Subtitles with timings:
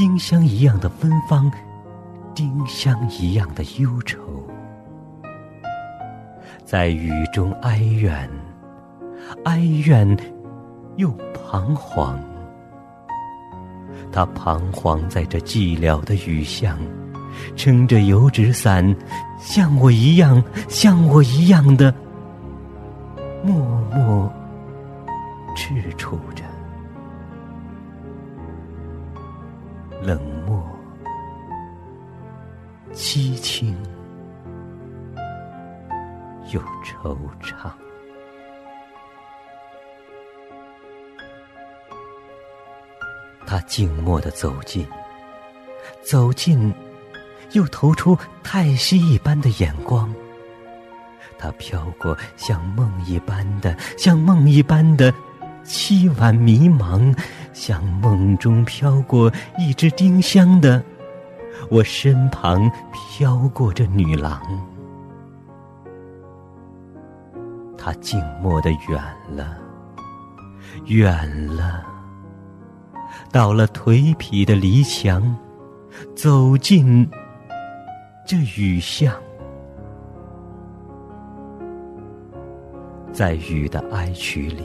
[0.00, 1.52] 丁香一样的芬芳，
[2.34, 4.18] 丁香一样的忧愁，
[6.64, 8.26] 在雨中哀怨，
[9.44, 10.16] 哀怨
[10.96, 12.18] 又彷徨。
[14.10, 16.78] 他彷徨在这寂寥的雨巷，
[17.54, 18.96] 撑着油纸伞，
[19.38, 21.94] 像我一样，像我一样的
[23.44, 23.54] 默
[23.94, 24.32] 默
[25.54, 26.42] 踟蹰着，
[30.02, 30.66] 冷漠、
[32.94, 33.76] 凄清
[36.50, 37.70] 又惆怅。
[43.46, 44.86] 他静默的走近，
[46.02, 46.72] 走近，
[47.52, 50.10] 又投出太息一般的眼光。
[51.38, 55.12] 他飘过像梦一般的，像梦一般的
[55.64, 57.14] 凄婉迷茫，
[57.60, 60.82] 像梦中飘过一只丁香的，
[61.70, 64.40] 我身旁飘过这女郎。
[67.76, 68.98] 他静默的远
[69.36, 69.58] 了，
[70.86, 71.84] 远了。
[73.30, 75.36] 到了颓圮的篱墙，
[76.16, 77.06] 走进
[78.26, 79.14] 这雨巷，
[83.12, 84.64] 在雨的哀曲里，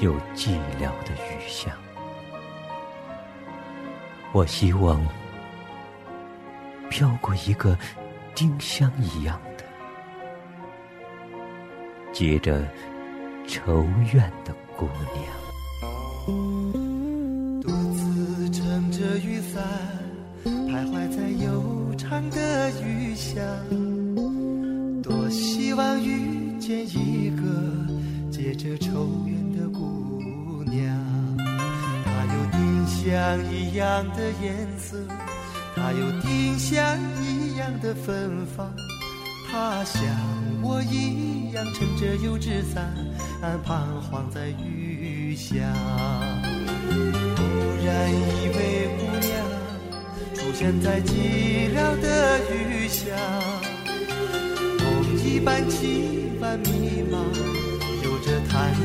[0.00, 1.72] 又寂寥的雨巷。
[4.32, 5.00] 我希望
[6.90, 7.78] 飘过一个
[8.34, 9.64] 丁香一样的、
[12.12, 12.66] 结着
[13.46, 15.24] 愁怨的姑娘。
[17.62, 19.62] 独自撑着雨伞。
[20.44, 23.42] 徘徊在悠长的雨巷，
[25.02, 27.44] 多希望遇见一个
[28.56, 30.96] 结着愁怨的姑娘。
[32.04, 34.96] 她有丁香一样的颜色，
[35.74, 36.80] 她有丁香
[37.20, 38.72] 一样的芬芳。
[39.50, 40.02] 她像
[40.62, 42.94] 我一样撑着油纸伞，
[43.64, 45.58] 彷徨在雨巷。
[47.36, 47.42] 忽
[47.84, 49.32] 然一位姑娘。
[50.34, 53.04] 出现在寂寥的雨巷，
[54.78, 54.84] 梦
[55.24, 57.03] 一般凄婉迷茫，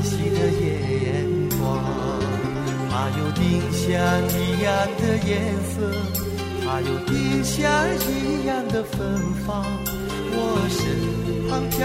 [0.04, 0.68] 息的眼
[1.60, 1.60] 光。
[2.92, 3.88] 它有丁香
[4.30, 4.68] 一样
[4.98, 5.32] 的颜
[5.70, 5.76] 色，
[6.66, 7.58] 它有丁香
[8.08, 8.98] 一样的芬
[9.46, 9.66] 芳。
[10.32, 10.36] 我
[10.70, 10.80] 身
[11.50, 11.78] 旁飘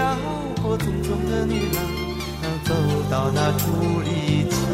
[0.61, 1.79] 过匆匆的女郎，
[2.63, 2.69] 走
[3.09, 3.63] 到那竹
[4.01, 4.09] 篱
[4.49, 4.64] 前。